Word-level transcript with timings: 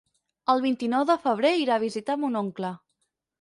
El 0.53 0.61
vint-i-nou 0.63 1.05
de 1.09 1.17
febrer 1.25 1.51
irà 1.65 1.77
a 1.77 1.83
visitar 1.85 2.17
mon 2.23 2.41
oncle. 2.41 2.73